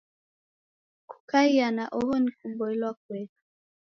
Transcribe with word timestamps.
Kukaia 1.09 1.71
na 1.71 1.85
oho 1.97 2.13
ni 2.23 2.31
kuboilwa 2.37 2.89
kueka. 3.01 3.41